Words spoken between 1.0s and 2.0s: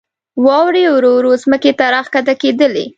ورو ځمکې ته